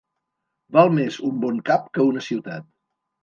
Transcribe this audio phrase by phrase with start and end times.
[0.77, 2.67] Val més un bon cap que una ciutat.